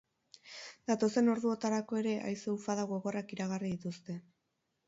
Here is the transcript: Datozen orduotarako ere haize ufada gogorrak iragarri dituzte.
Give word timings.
Datozen 0.91 1.29
orduotarako 1.33 1.99
ere 2.01 2.15
haize 2.31 2.57
ufada 2.57 2.89
gogorrak 2.95 3.37
iragarri 3.37 3.73
dituzte. 3.77 4.21